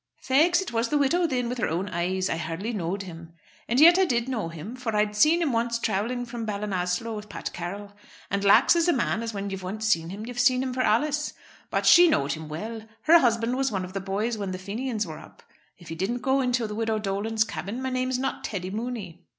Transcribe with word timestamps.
"Faix, 0.17 0.59
it 0.61 0.73
was 0.73 0.89
the 0.89 0.97
widow 0.97 1.27
thin, 1.27 1.47
with 1.47 1.59
her 1.59 1.67
own 1.69 1.87
eyes. 1.89 2.27
I 2.27 2.35
hardly 2.37 2.73
know'd 2.73 3.03
him. 3.03 3.33
And 3.67 3.79
yet 3.79 3.99
I 3.99 4.05
did 4.05 4.27
know 4.27 4.49
him, 4.49 4.75
for 4.75 4.95
I'd 4.95 5.15
seen 5.15 5.43
him 5.43 5.51
once 5.53 5.77
travelling 5.77 6.25
from 6.25 6.43
Ballinasloe 6.43 7.15
with 7.15 7.29
Pat 7.29 7.53
Carroll. 7.53 7.93
And 8.31 8.43
Lax 8.43 8.75
is 8.75 8.87
a 8.87 8.93
man 8.93 9.21
as 9.21 9.31
when 9.31 9.51
you've 9.51 9.61
once 9.61 9.85
seen 9.85 10.09
him 10.09 10.25
you've 10.25 10.39
seen 10.39 10.63
him 10.63 10.73
for 10.73 10.81
allays. 10.81 11.35
But 11.69 11.85
she 11.85 12.07
knowed 12.07 12.31
him 12.31 12.49
well. 12.49 12.81
Her 13.03 13.19
husband 13.19 13.55
was 13.57 13.71
one 13.71 13.85
of 13.85 13.93
the 13.93 14.01
boys 14.01 14.39
when 14.39 14.53
the 14.53 14.57
Fenians 14.57 15.05
were 15.05 15.19
up. 15.19 15.43
If 15.77 15.89
he 15.89 15.93
didn't 15.93 16.21
go 16.23 16.41
into 16.41 16.65
the 16.65 16.73
widow 16.73 16.97
Dolan's 16.97 17.43
cabin 17.43 17.79
my 17.79 17.91
name's 17.91 18.17
not 18.17 18.43
Teddy 18.43 18.71
Mooney." 18.71 19.27